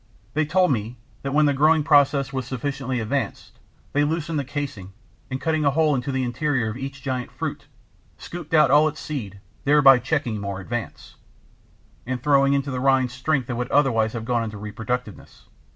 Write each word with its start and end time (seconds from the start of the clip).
They 0.33 0.45
told 0.47 0.71
me 0.71 0.97
that 1.21 1.31
when 1.31 1.45
the 1.45 1.53
growing 1.53 1.83
process 1.83 2.33
was 2.33 2.47
sufficiently 2.47 2.99
advanced, 2.99 3.59
they 3.93 4.03
loosened 4.03 4.39
the 4.39 4.43
casing, 4.43 4.93
and 5.29 5.39
cutting 5.39 5.63
a 5.63 5.69
hole 5.69 5.93
into 5.93 6.11
the 6.11 6.23
interior 6.23 6.71
of 6.71 6.75
each 6.75 7.03
giant 7.03 7.29
fruit, 7.31 7.67
scooped 8.17 8.55
out 8.55 8.71
all 8.71 8.87
its 8.87 8.99
seed, 8.99 9.41
thereby 9.63 9.99
checking 9.99 10.41
more 10.41 10.59
advance, 10.59 11.17
and 12.07 12.23
throwing 12.23 12.53
into 12.53 12.71
the 12.71 12.79
rind 12.79 13.11
strength 13.11 13.45
that 13.45 13.57
would 13.57 13.69
otherwise 13.69 14.13
have 14.13 14.25
gone 14.25 14.49
to 14.49 14.57
reproductiveness. 14.57 15.43